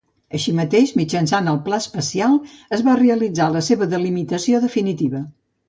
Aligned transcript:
Així 0.37 0.53
mateix, 0.59 0.93
mitjançant 1.01 1.49
el 1.51 1.59
Pla 1.67 1.79
especial, 1.83 2.39
es 2.79 2.83
va 2.89 2.97
realitzar 3.03 3.53
la 3.59 3.65
seva 3.71 3.91
delimitació 3.95 4.67
definitiva. 4.69 5.27